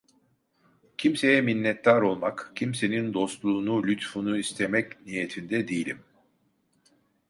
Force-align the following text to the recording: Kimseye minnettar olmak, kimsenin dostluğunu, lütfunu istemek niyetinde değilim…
Kimseye 0.97 1.41
minnettar 1.41 2.01
olmak, 2.01 2.51
kimsenin 2.55 3.13
dostluğunu, 3.13 3.83
lütfunu 3.83 4.37
istemek 4.37 5.05
niyetinde 5.05 5.67
değilim… 5.67 6.03